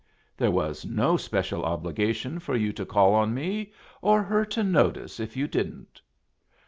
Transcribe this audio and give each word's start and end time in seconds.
There 0.35 0.49
was 0.49 0.83
no 0.83 1.15
special 1.15 1.63
obligation 1.63 2.39
for 2.39 2.55
you 2.55 2.73
to 2.73 2.87
call 2.87 3.13
on 3.13 3.35
me, 3.35 3.71
or 4.01 4.23
her 4.23 4.45
to 4.45 4.63
notice 4.63 5.19
if 5.19 5.37
you 5.37 5.47
didn't." 5.47 6.01